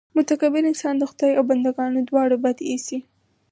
[0.17, 2.99] متکبر انسان د خدای او بندګانو دواړو بد اېسي.